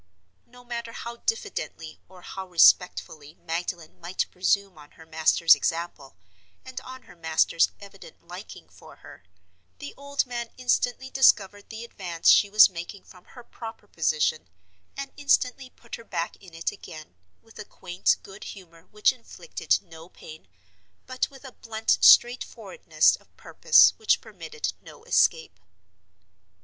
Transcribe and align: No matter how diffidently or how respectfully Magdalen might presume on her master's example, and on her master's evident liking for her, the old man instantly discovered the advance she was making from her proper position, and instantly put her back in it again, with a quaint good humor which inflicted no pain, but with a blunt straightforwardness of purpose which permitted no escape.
No 0.47 0.63
matter 0.65 0.93
how 0.93 1.17
diffidently 1.17 1.99
or 2.09 2.23
how 2.23 2.47
respectfully 2.47 3.35
Magdalen 3.35 3.99
might 4.01 4.25
presume 4.31 4.79
on 4.79 4.93
her 4.97 5.05
master's 5.05 5.53
example, 5.53 6.15
and 6.65 6.81
on 6.81 7.03
her 7.03 7.15
master's 7.15 7.69
evident 7.79 8.27
liking 8.27 8.67
for 8.67 8.95
her, 9.05 9.21
the 9.77 9.93
old 9.97 10.25
man 10.25 10.49
instantly 10.57 11.11
discovered 11.11 11.69
the 11.69 11.83
advance 11.85 12.29
she 12.31 12.49
was 12.49 12.67
making 12.67 13.03
from 13.03 13.25
her 13.25 13.43
proper 13.43 13.85
position, 13.87 14.49
and 14.97 15.11
instantly 15.17 15.69
put 15.69 15.93
her 15.97 16.03
back 16.03 16.35
in 16.37 16.55
it 16.55 16.71
again, 16.71 17.13
with 17.43 17.59
a 17.59 17.63
quaint 17.63 18.17
good 18.23 18.45
humor 18.45 18.87
which 18.87 19.13
inflicted 19.13 19.79
no 19.83 20.09
pain, 20.09 20.47
but 21.05 21.29
with 21.29 21.45
a 21.45 21.51
blunt 21.51 21.99
straightforwardness 22.01 23.15
of 23.17 23.37
purpose 23.37 23.93
which 23.97 24.19
permitted 24.19 24.73
no 24.81 25.03
escape. 25.03 25.59